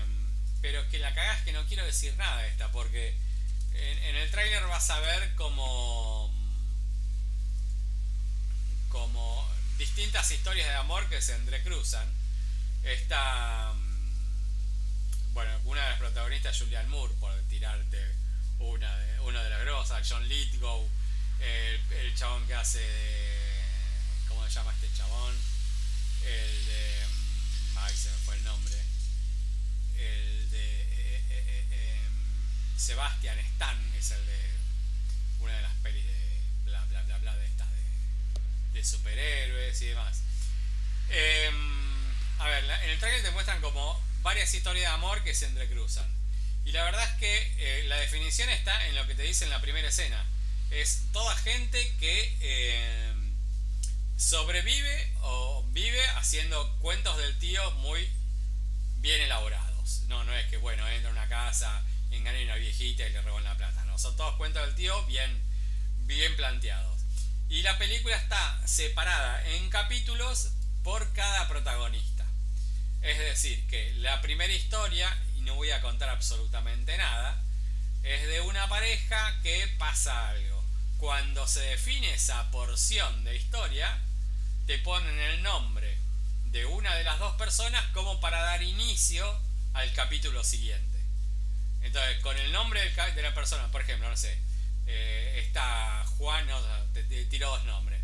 [0.62, 3.25] pero que la cagás que no quiero decir nada de esta, porque
[3.78, 6.34] en, el tráiler vas a ver como
[8.90, 12.08] como distintas historias de amor que se entrecruzan.
[12.84, 13.74] Está
[15.36, 18.00] bueno, una de las protagonistas Julian Moore, por tirarte
[18.60, 20.88] una de, una de las grosas, John Lithgow,
[21.42, 22.82] el, chabón que hace.
[24.30, 25.36] ¿Cómo se llama este chabón?
[26.24, 27.06] El de.
[27.08, 28.76] Mm, ay, se me fue el nombre.
[29.98, 30.85] El de.
[32.78, 34.40] Sebastian Stan es el de
[35.40, 39.86] una de las pelis de bla bla bla bla de estas de, de superhéroes y
[39.88, 40.22] demás.
[41.10, 45.46] Em, a ver, en el trailer te muestran como varias historias de amor que se
[45.46, 46.06] entrecruzan.
[46.66, 49.52] Y la verdad es que eh, la definición está en lo que te dice en
[49.52, 50.26] la primera escena.
[50.72, 53.36] Es toda gente que em,
[54.18, 58.10] sobrevive o vive haciendo cuentos del tío muy
[58.98, 60.02] bien elaborados.
[60.08, 61.84] No, no es que, bueno, entra a una casa,
[62.18, 63.84] engaña a una viejita y le roban la plata.
[63.86, 65.42] No, son todos cuentos del tío bien,
[66.00, 67.02] bien planteados.
[67.50, 70.52] Y la película está separada en capítulos
[70.84, 72.26] por cada protagonista.
[73.02, 77.42] Es decir, que la primera historia, y no voy a contar absolutamente nada,
[78.04, 80.64] es de una pareja que pasa algo.
[80.98, 84.00] Cuando se define esa porción de historia,
[84.66, 85.98] te ponen el nombre
[86.46, 89.26] de una de las dos personas como para dar inicio
[89.74, 90.95] al capítulo siguiente.
[91.86, 94.36] Entonces, con el nombre de la persona, por ejemplo, no sé,
[94.88, 96.60] eh, está Juan, no,
[96.94, 98.02] te, tiro dos nombres,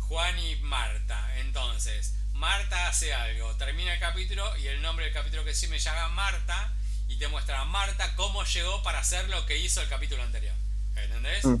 [0.00, 1.38] Juan y Marta.
[1.38, 5.78] Entonces, Marta hace algo, termina el capítulo y el nombre del capítulo que sí me
[5.78, 6.72] llama Marta
[7.08, 10.54] y te muestra a Marta cómo llegó para hacer lo que hizo el capítulo anterior.
[10.94, 11.44] ¿Entendés?
[11.44, 11.56] Mm,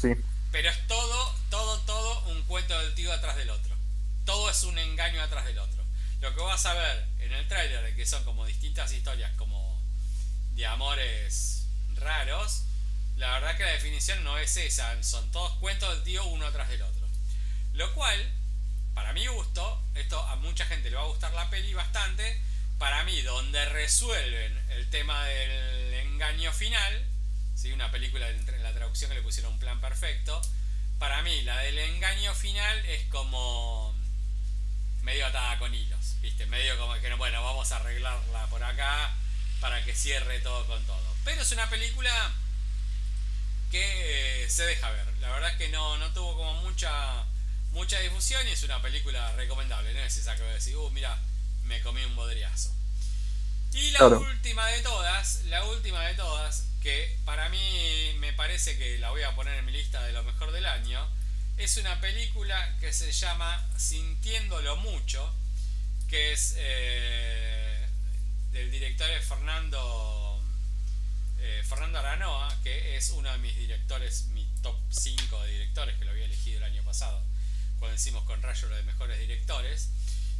[0.00, 0.14] sí.
[0.50, 3.76] Pero es todo, todo, todo un cuento del tío atrás del otro.
[4.24, 5.84] Todo es un engaño atrás del otro.
[6.22, 9.69] Lo que vas a ver en el tráiler, que son como distintas historias, como
[10.64, 12.64] amores raros,
[13.16, 16.68] la verdad que la definición no es esa, son todos cuentos del tío uno atrás
[16.68, 17.06] del otro.
[17.74, 18.32] Lo cual,
[18.94, 22.40] para mi gusto, esto a mucha gente le va a gustar la peli bastante,
[22.78, 27.06] para mí, donde resuelven el tema del engaño final,
[27.54, 27.72] ¿sí?
[27.72, 30.40] una película en la traducción que le pusieron un plan perfecto,
[30.98, 33.94] para mí la del engaño final es como
[35.02, 36.46] medio atada con hilos, ¿viste?
[36.46, 39.14] Medio como que, bueno, vamos a arreglarla por acá
[39.60, 41.14] para que cierre todo con todo.
[41.24, 42.32] Pero es una película
[43.70, 45.06] que eh, se deja ver.
[45.20, 47.24] La verdad es que no, no tuvo como mucha
[47.72, 49.92] mucha difusión y es una película recomendable.
[49.94, 51.16] No es esa que voy a decir, uh, mira,
[51.64, 52.74] me comí un bodriazo.
[53.72, 58.98] Y la última de todas, la última de todas, que para mí me parece que
[58.98, 61.06] la voy a poner en mi lista de lo mejor del año,
[61.56, 65.32] es una película que se llama Sintiéndolo Mucho,
[66.08, 67.79] que es eh,
[68.52, 70.42] del director Fernando,
[71.38, 76.04] eh, Fernando Aranoa, que es uno de mis directores, mi top 5 de directores, que
[76.04, 77.22] lo había elegido el año pasado,
[77.78, 79.90] cuando hicimos con Rayo lo de mejores directores,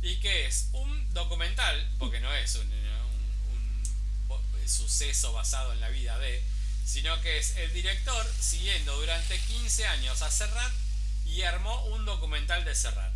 [0.02, 6.18] y que es un documental, porque no es un, un suceso basado en la vida
[6.18, 6.42] de,
[6.84, 10.72] sino que es el director siguiendo durante 15 años a Serrat
[11.24, 13.12] y armó un documental de Serrat.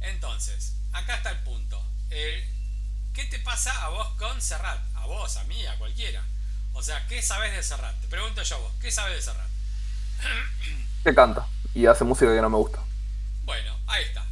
[0.00, 1.82] Entonces, acá está el punto.
[3.14, 4.80] ¿Qué te pasa a vos con Serrat?
[4.94, 6.22] A vos, a mí, a cualquiera.
[6.72, 7.98] O sea, ¿qué sabes de Serrat?
[8.00, 9.48] Te pregunto yo a vos, ¿qué sabes de Serrat?
[11.02, 12.78] Que canta y hace música que no me gusta.
[13.44, 14.24] Bueno, ahí está.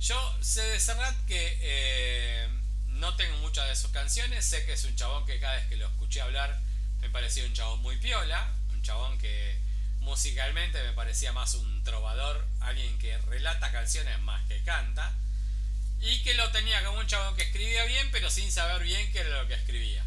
[0.00, 2.48] Yo sé de Serrat que eh,
[2.88, 4.44] no tengo muchas de sus canciones.
[4.46, 6.58] Sé que es un chabón que cada vez que lo escuché hablar
[7.00, 8.48] me parecía un chabón muy piola.
[8.72, 9.58] Un chabón que
[10.06, 15.12] musicalmente me parecía más un trovador, alguien que relata canciones más que canta,
[16.00, 19.20] y que lo tenía como un chabón que escribía bien, pero sin saber bien qué
[19.20, 20.04] era lo que escribía.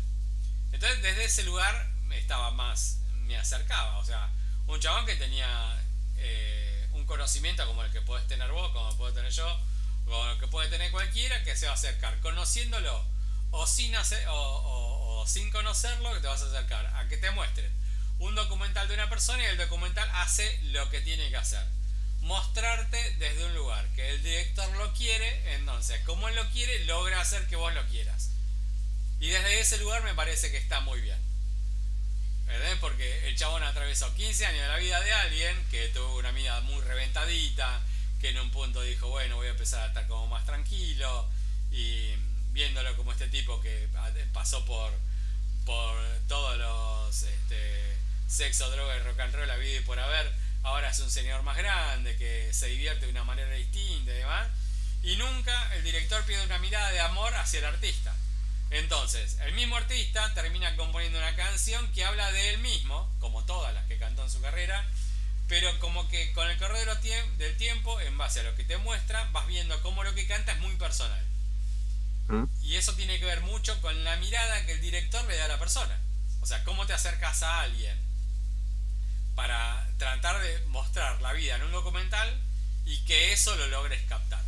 [0.72, 4.30] Entonces desde ese lugar estaba más, me acercaba, o sea,
[4.68, 5.78] un chabón que tenía
[6.18, 9.60] eh, un conocimiento como el que puedes tener vos, como puedo tener yo,
[10.06, 13.06] como el que puede tener cualquiera, que se va a acercar conociéndolo
[13.52, 17.80] o sin, hacer, o sin conocerlo, que te vas a acercar a que te muestren
[18.20, 21.66] un documental de una persona y el documental hace lo que tiene que hacer.
[22.22, 27.22] Mostrarte desde un lugar que el director lo quiere, entonces como él lo quiere, logra
[27.22, 28.32] hacer que vos lo quieras.
[29.20, 31.18] Y desde ese lugar me parece que está muy bien.
[32.46, 32.78] ¿Verdad?
[32.82, 36.60] Porque el chabón atravesó 15 años de la vida de alguien que tuvo una vida
[36.62, 37.82] muy reventadita,
[38.20, 41.30] que en un punto dijo, bueno, voy a empezar a estar como más tranquilo,
[41.72, 42.12] y
[42.52, 43.88] viéndolo como este tipo que
[44.34, 44.92] pasó por,
[45.66, 45.96] por
[46.28, 47.24] todos los...
[47.24, 47.90] Este,
[48.30, 50.32] sexo, droga y rock and roll, la vida y por haber,
[50.64, 54.48] ahora es un señor más grande que se divierte de una manera distinta y demás.
[55.02, 58.14] Y nunca el director pide una mirada de amor hacia el artista.
[58.72, 63.74] Entonces, el mismo artista termina componiendo una canción que habla de él mismo, como todas
[63.74, 64.86] las que cantó en su carrera,
[65.48, 66.88] pero como que con el correr
[67.38, 70.52] del tiempo, en base a lo que te muestra, vas viendo cómo lo que canta
[70.52, 71.26] es muy personal.
[72.28, 72.44] ¿Mm?
[72.62, 75.48] Y eso tiene que ver mucho con la mirada que el director le da a
[75.48, 76.00] la persona.
[76.42, 78.09] O sea, cómo te acercas a alguien
[79.40, 82.38] para tratar de mostrar la vida en un documental
[82.84, 84.44] y que eso lo logres captar.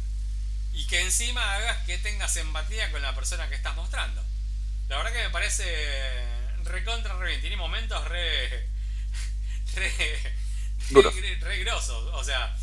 [0.73, 4.21] Y que encima hagas que tengas empatía con la persona que estás mostrando.
[4.89, 6.27] La verdad que me parece
[6.65, 7.39] recontra re bien.
[7.39, 8.67] Tiene momentos re.
[9.75, 11.39] re.
[11.39, 12.10] re, grosos.
[12.13, 12.54] O sea,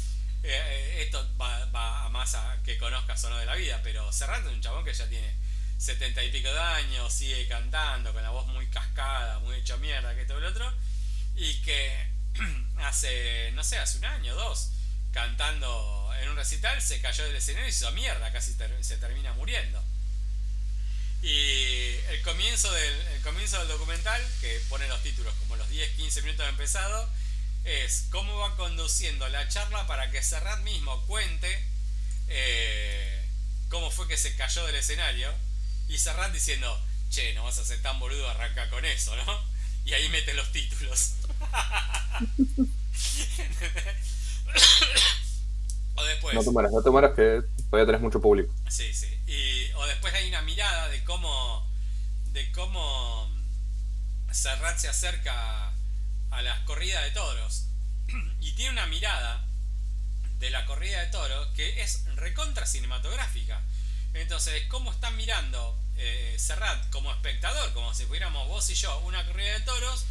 [0.42, 4.12] eh, esto va, va a más a que conozcas o no de la vida, pero
[4.12, 5.34] Serrat es un chabón que ya tiene
[5.78, 10.14] setenta y pico de años, sigue cantando con la voz muy cascada, muy hecho mierda,
[10.14, 10.70] que todo el otro,
[11.34, 12.17] y que
[12.78, 14.70] hace, no sé, hace un año, dos,
[15.12, 19.32] cantando en un recital, se cayó del escenario y se hizo mierda, casi se termina
[19.34, 19.82] muriendo.
[21.22, 26.22] Y el comienzo, del, el comienzo del documental, que pone los títulos como los 10-15
[26.22, 27.08] minutos de empezado,
[27.64, 31.64] es cómo va conduciendo la charla para que Serrat mismo cuente
[32.28, 33.26] eh,
[33.68, 35.32] cómo fue que se cayó del escenario.
[35.88, 39.58] Y Serrat diciendo, che, no vas a ser tan boludo, arranca con eso, ¿no?
[39.84, 41.14] Y ahí mete los títulos.
[45.94, 46.34] O después.
[46.34, 48.52] No te mueras, no te mueras que todavía tenés mucho público.
[48.68, 49.06] Sí, sí.
[49.26, 51.66] Y, o después hay una mirada de cómo.
[52.32, 53.30] de cómo
[54.30, 55.72] Serrat se acerca
[56.30, 57.66] a las corridas de toros.
[58.40, 59.44] Y tiene una mirada
[60.38, 63.60] de la corrida de toros que es recontra cinematográfica.
[64.14, 69.24] Entonces, cómo está mirando eh, Serrat como espectador, como si fuéramos vos y yo, una
[69.26, 70.06] corrida de toros,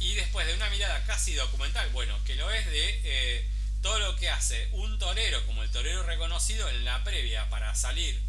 [0.00, 3.50] y después de una mirada casi documental, bueno, que lo es de eh,
[3.82, 8.20] todo lo que hace un torero, como el torero reconocido en la previa para salir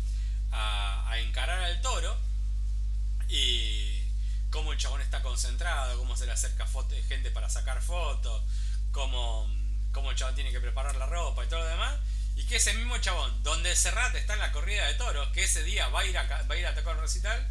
[0.52, 2.18] a, encarar al toro,
[3.28, 4.02] y
[4.50, 6.68] cómo el chabón está concentrado, cómo se le acerca
[7.08, 8.42] gente para sacar fotos,
[8.92, 9.48] cómo,
[9.92, 11.96] cómo el chabón tiene que preparar la ropa y todo lo demás.
[12.36, 15.64] Y que ese mismo chabón, donde Serrat está en la corrida de toros, que ese
[15.64, 17.46] día va a ir a, va a, ir a tocar un recital,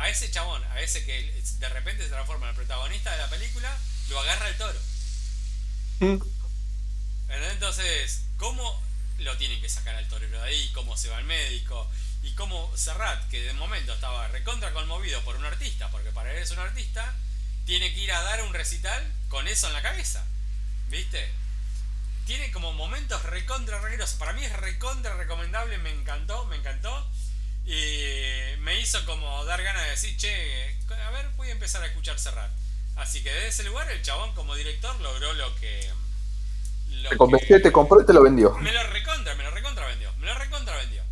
[0.00, 3.28] a ese chabón, a ese que de repente se transforma en el protagonista de la
[3.28, 3.76] película,
[4.08, 4.80] lo agarra el toro.
[6.00, 6.16] Mm.
[7.28, 8.82] Entonces, ¿cómo
[9.18, 10.70] lo tienen que sacar al torero de ahí?
[10.72, 11.86] ¿Cómo se va al médico?
[12.22, 16.38] Y cómo Serrat, que de momento estaba recontra conmovido por un artista, porque para él
[16.38, 17.14] es un artista,
[17.66, 20.24] tiene que ir a dar un recital con eso en la cabeza.
[20.88, 21.30] ¿Viste?
[22.26, 24.14] Tiene como momentos recontra regueros.
[24.14, 27.06] Para mí es recontra recomendable, me encantó, me encantó.
[27.66, 31.86] Y me hizo como dar ganas de decir, che, a ver, voy a empezar a
[31.86, 32.50] escuchar Serrat.
[32.96, 35.88] Así que desde ese lugar el chabón como director logró lo que...
[37.08, 38.52] te convenció, te compró y te lo vendió.
[38.58, 40.12] Me lo recontra, me lo recontra vendió.
[40.18, 41.02] Me lo recontra vendió.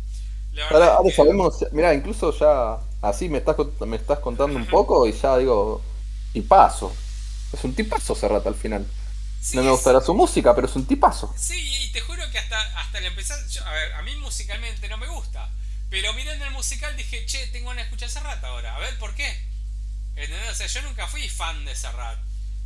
[0.71, 5.13] Ahora, ahora sabemos, mira, incluso ya así me estás, me estás contando un poco y
[5.13, 5.81] ya digo,
[6.33, 6.93] tipazo.
[7.53, 8.85] Es un tipazo Serrat al final.
[9.53, 11.33] no me gustará su música, pero es un tipazo.
[11.37, 14.97] Sí, y te juro que hasta, hasta el empezar, a ver, a mí musicalmente no
[14.97, 15.49] me gusta.
[15.89, 18.75] Pero mirando el musical dije, che, tengo ganas de escuchar Serrat ahora.
[18.75, 19.27] A ver, ¿por qué?
[20.15, 20.49] ¿Entendés?
[20.49, 22.19] O sea, yo nunca fui fan de Serrat.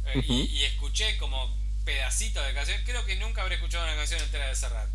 [0.05, 1.55] Eh, y, escuché como
[1.86, 2.81] pedacitos de canción.
[2.83, 4.89] Creo que nunca habré escuchado una canción entera de Serrat.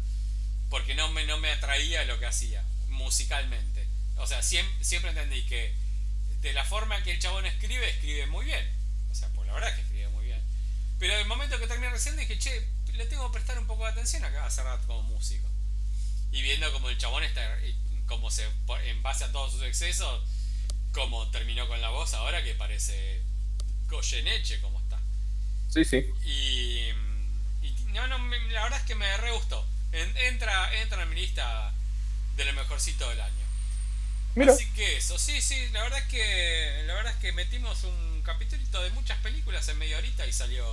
[0.68, 3.86] Porque no me, no me atraía lo que hacía musicalmente.
[4.16, 5.74] O sea, siempre, siempre entendí que
[6.40, 8.68] de la forma que el chabón escribe, escribe muy bien.
[9.10, 10.42] O sea, pues la verdad es que escribe muy bien.
[10.98, 13.92] Pero el momento que terminé recién dije, che, le tengo que prestar un poco de
[13.92, 15.48] atención acá a Serrat como músico.
[16.30, 17.40] Y viendo como el chabón está
[18.08, 18.44] como se,
[18.84, 20.24] en base a todos sus excesos,
[20.92, 23.22] como terminó con la voz ahora que parece
[23.88, 24.98] Goyeneche como está.
[25.68, 26.10] Sí, sí.
[26.24, 26.88] Y,
[27.92, 29.64] no, no, la verdad es que me re gustó.
[29.92, 31.72] entra, entra en mi lista
[32.36, 33.38] de lo mejorcito del año.
[34.52, 38.22] Así que eso, sí, sí, la verdad es que la verdad es que metimos un
[38.22, 40.64] capítulo de muchas películas en media horita y salió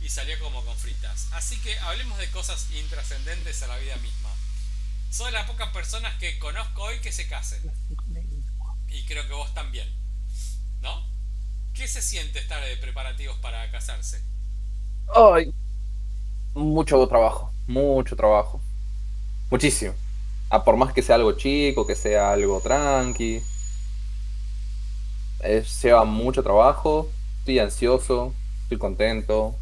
[0.00, 1.26] y salió como con fritas.
[1.32, 4.30] Así que hablemos de cosas intrascendentes a la vida misma.
[5.14, 7.60] Soy de las pocas personas que conozco hoy que se casen.
[8.88, 9.88] Y creo que vos también.
[10.80, 11.06] ¿No?
[11.72, 14.20] ¿Qué se siente estar de preparativos para casarse?
[15.14, 15.54] Ay,
[16.52, 18.60] mucho trabajo, mucho trabajo.
[19.52, 19.94] Muchísimo.
[20.50, 23.40] Ah, por más que sea algo chico, que sea algo tranqui.
[25.38, 27.08] Es, lleva mucho trabajo.
[27.38, 29.54] Estoy ansioso, estoy contento.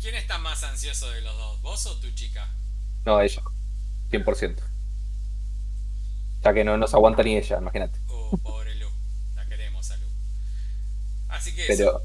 [0.00, 1.62] ¿Quién está más ansioso de los dos?
[1.62, 2.52] ¿Vos o tu chica?
[3.04, 3.40] No, ella.
[4.10, 4.56] 100%.
[6.42, 7.98] Ya que no nos aguanta ni ella, imagínate.
[8.08, 8.88] Oh, pobre Lu.
[9.36, 10.06] La queremos a Lu.
[11.28, 12.02] Así que pero,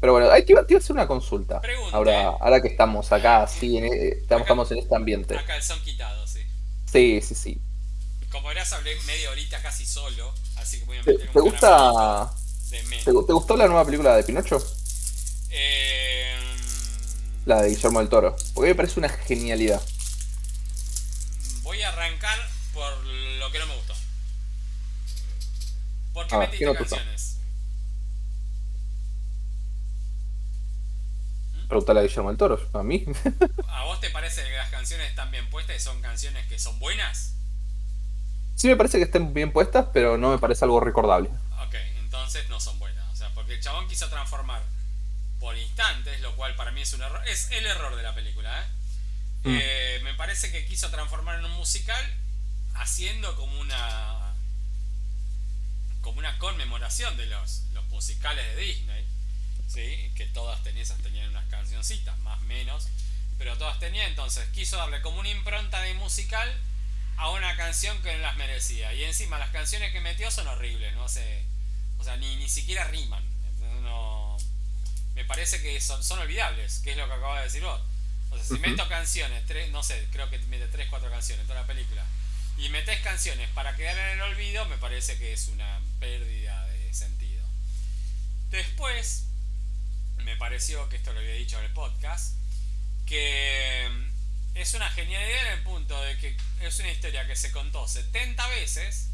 [0.00, 1.60] Pero bueno, ahí te iba, a hacer una consulta.
[1.92, 5.36] Ahora, ahora que estamos acá, así, en, e, estamos, en este ambiente.
[5.36, 6.40] Acá el son quitado, sí.
[6.90, 7.60] Sí, sí, sí.
[8.30, 12.30] Como verás, hablé media horita casi solo, así que voy a meter ¿Te, un gusta,
[12.68, 14.62] ¿te, ¿te, gustó la nueva película de Pinocho?
[15.50, 16.34] Eh,
[17.46, 18.36] la de Guillermo del Toro.
[18.52, 19.80] Porque me parece una genialidad
[21.74, 22.38] voy a arrancar
[22.72, 23.94] por lo que no me gustó.
[26.12, 27.38] ¿Por qué metiste canciones?
[31.52, 31.66] ¿Mm?
[31.66, 33.04] Pregúntale a Guillermo del Toro, a mí.
[33.68, 36.78] ¿A vos te parece que las canciones están bien puestas y son canciones que son
[36.78, 37.34] buenas?
[38.54, 41.28] Sí me parece que estén bien puestas, pero no me parece algo recordable.
[41.66, 43.04] Ok, entonces no son buenas.
[43.12, 44.62] O sea, porque el chabón quiso transformar
[45.40, 47.20] por instantes, lo cual para mí es un error.
[47.26, 48.64] Es el error de la película, ¿eh?
[49.44, 49.58] Mm.
[49.60, 52.02] Eh, me parece que quiso transformar en un musical
[52.76, 54.34] haciendo como una
[56.00, 59.04] como una conmemoración de los, los musicales de Disney
[59.68, 60.12] ¿sí?
[60.16, 62.88] que todas tenían, tenían unas cancioncitas más o menos
[63.36, 66.50] pero todas tenían entonces quiso darle como una impronta de musical
[67.18, 70.94] a una canción que no las merecía y encima las canciones que metió son horribles
[70.94, 71.44] no sé
[71.98, 73.22] o sea ni, ni siquiera riman
[73.82, 74.38] no
[75.14, 77.80] me parece que son, son olvidables que es lo que acabas de decir vos
[78.34, 78.62] o sea, si Ujú.
[78.62, 82.04] meto canciones, tres, no sé, creo que mete 3, 4 canciones en toda la película,
[82.58, 86.92] y metes canciones para quedar en el olvido, me parece que es una pérdida de
[86.94, 87.44] sentido.
[88.50, 89.26] Después,
[90.18, 92.34] me pareció, que esto lo había dicho en el podcast,
[93.06, 93.90] que
[94.54, 98.46] es una genialidad en el punto de que es una historia que se contó 70
[98.48, 99.10] veces,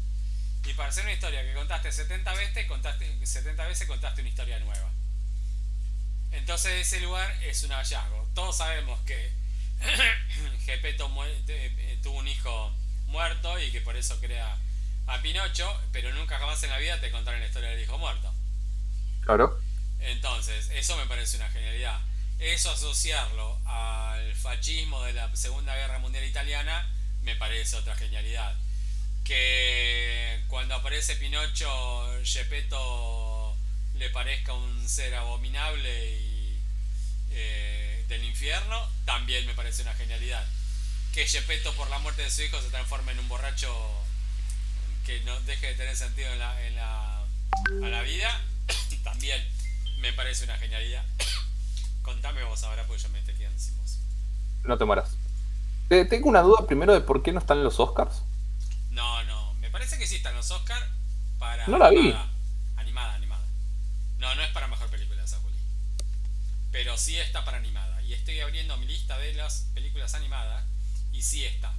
[0.63, 4.59] y para ser una historia que contaste 70 veces, contaste, 70 veces contaste una historia
[4.59, 4.91] nueva.
[6.31, 8.27] Entonces ese lugar es un hallazgo.
[8.33, 9.31] Todos sabemos que
[10.65, 11.09] Gepetto
[11.47, 12.73] eh, tuvo un hijo
[13.07, 14.57] muerto y que por eso crea
[15.07, 18.33] a Pinocho, pero nunca jamás en la vida te contaron la historia del hijo muerto.
[19.21, 19.59] Claro.
[19.99, 21.99] Entonces, eso me parece una genialidad.
[22.39, 26.87] Eso asociarlo al fascismo de la Segunda Guerra Mundial Italiana
[27.21, 28.55] me parece otra genialidad.
[29.23, 33.40] Que cuando aparece Pinocho, Gepetto
[34.01, 36.59] le parezca un ser abominable y
[37.29, 38.75] eh, del infierno,
[39.05, 40.43] también me parece una genialidad.
[41.13, 43.71] Que Gepetto por la muerte de su hijo se transforme en un borracho
[45.05, 48.41] que no deje de tener sentido en la, en la, a la vida,
[49.03, 49.39] también
[49.99, 51.05] me parece una genialidad.
[52.01, 53.99] Contame vos ahora, porque yo me estoy quedando sin voz.
[54.63, 55.15] No te mueras.
[55.91, 58.23] Eh, tengo una duda primero de por qué no están en los Oscars.
[58.89, 60.89] No, no, me parece que sí están los Oscar
[61.37, 61.67] para.
[61.67, 62.15] No la vi.
[64.21, 65.55] No, no es para mejor película esa Juli.
[66.71, 68.01] Pero sí está para animada.
[68.03, 70.63] Y estoy abriendo mi lista de las películas animadas
[71.11, 71.73] y sí está.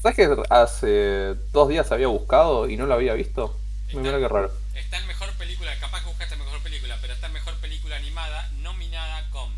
[0.00, 3.58] ¿Sabes que hace dos días había buscado y no lo había visto?
[3.88, 4.52] Está- Mira qué raro.
[4.74, 8.48] Está en mejor película, capaz que buscaste mejor película, pero está en mejor película animada,
[8.62, 9.52] nominada con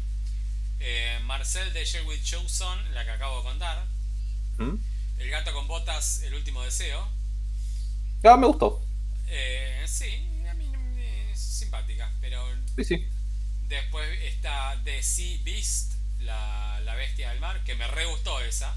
[0.80, 3.84] eh, Marcel de Sherwood Choson, la que acabo de contar,
[4.56, 4.76] ¿Mm?
[5.18, 7.06] El gato con botas, El último deseo.
[8.24, 8.82] Ah, me gustó.
[12.82, 13.06] Sí, sí.
[13.68, 18.74] después está The Sea Beast, la, la bestia del mar, que me re gustó esa.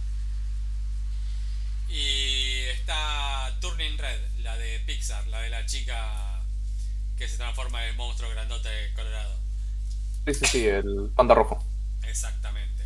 [1.87, 6.41] Y está Turning Red, la de Pixar, la de la chica
[7.17, 9.39] que se transforma en el monstruo grandote de Colorado.
[10.25, 11.63] Sí, sí, sí, el panda rojo.
[12.03, 12.83] Exactamente.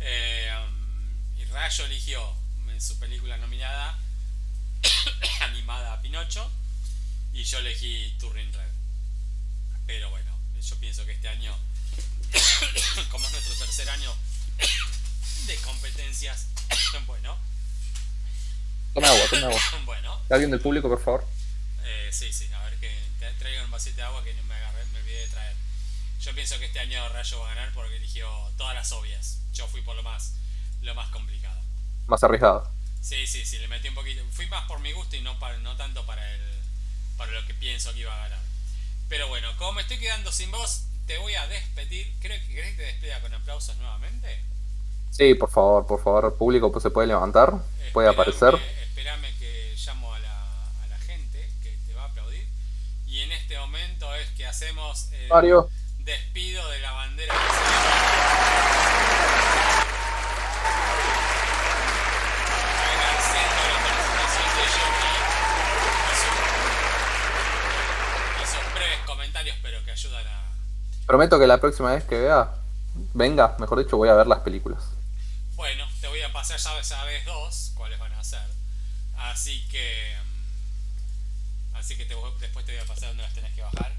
[0.00, 2.34] Eh, um, y Rayo eligió
[2.68, 3.96] en su película nominada
[5.42, 6.50] animada a Pinocho
[7.32, 8.70] y yo elegí Turning Red.
[9.86, 10.29] Pero bueno,
[10.60, 11.56] yo pienso que este año,
[13.10, 14.14] como es nuestro tercer año
[15.46, 16.46] de competencias,
[17.06, 17.36] bueno,
[18.94, 19.60] Toma agua, toma agua.
[19.84, 21.26] bueno, ¿Alguien del público, por favor?
[21.84, 22.90] eh, sí, sí, a ver que
[23.38, 25.56] traigan un vasito de agua que no me agarré, me olvidé de traer.
[26.20, 29.38] Yo pienso que este año Rayo va a ganar porque eligió todas las obvias.
[29.54, 30.34] Yo fui por lo más,
[30.82, 31.58] lo más complicado.
[32.06, 32.70] Más arriesgado.
[33.00, 34.22] Sí, sí, sí, le metí un poquito.
[34.32, 36.42] Fui más por mi gusto y no, para, no tanto para el,
[37.16, 38.40] para lo que pienso que iba a ganar.
[39.10, 42.10] Pero bueno, como me estoy quedando sin voz, te voy a despedir.
[42.20, 44.38] ¿Creo que querés que te despida con aplausos nuevamente?
[45.10, 47.52] Sí, por favor, por favor, el público pues, se puede levantar,
[47.92, 48.54] puede aparecer.
[48.82, 50.42] Espérame que llamo a la,
[50.84, 52.46] a la gente que te va a aplaudir.
[53.06, 59.00] Y en este momento es que hacemos el Mario, despido de la bandera brasileña.
[62.30, 65.12] Agradeciendo la participación de Johnny
[66.06, 66.38] y su-
[68.42, 70.38] y sus breves comentarios, pero que ayudan a.
[71.10, 72.50] prometo que la próxima vez que vea,
[73.14, 74.82] venga, mejor dicho, voy a ver las películas.
[75.56, 78.40] Bueno, te voy a pasar ya sabes dos cuáles van a ser.
[79.16, 80.14] Así que.
[81.72, 83.92] mm, Así que te después te voy a pasar donde las tenés que bajar.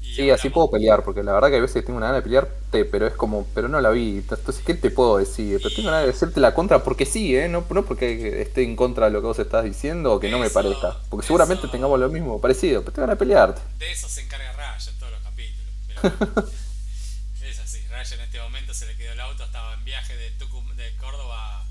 [0.00, 2.22] Y Sí, así puedo pelear, porque la verdad que a veces tengo una gana de
[2.22, 4.18] pelearte, pero es como, pero no la vi.
[4.18, 5.60] Entonces, ¿qué te puedo decir?
[5.62, 7.48] Pero tengo ganas de decirte la contra porque sí, ¿eh?
[7.48, 10.38] No, no porque esté en contra de lo que vos estás diciendo o que no
[10.38, 10.96] me parezca.
[11.08, 13.60] Porque seguramente eso- tengamos lo mismo, parecido, pero tengo ganas de pelearte.
[13.78, 15.72] De eso se encarga Raya en todos los capítulos.
[15.86, 15.87] Pero bueno,
[17.42, 17.80] es así.
[17.88, 20.94] Raya en este momento se le quedó el auto, estaba en viaje de, Tucum- de
[20.96, 21.64] Córdoba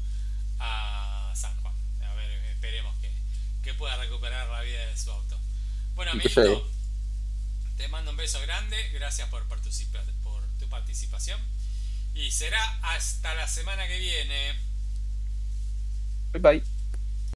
[0.60, 1.74] a San Juan.
[2.04, 3.12] A ver, esperemos que,
[3.64, 5.38] que pueda recuperar la vida de su auto.
[5.96, 6.62] Bueno, amiguito, llegue.
[7.78, 8.90] te mando un beso grande.
[8.94, 11.40] Gracias por, participa- por tu participación.
[12.16, 14.56] Y será hasta la semana que viene.
[16.34, 16.77] Bye bye.